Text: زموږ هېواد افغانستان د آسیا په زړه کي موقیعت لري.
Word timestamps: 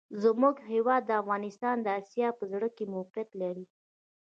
زموږ 0.23 0.55
هېواد 0.71 1.05
افغانستان 1.21 1.77
د 1.81 1.87
آسیا 1.99 2.27
په 2.39 2.43
زړه 2.51 2.67
کي 2.75 2.85
موقیعت 2.95 3.29
لري. 3.41 3.65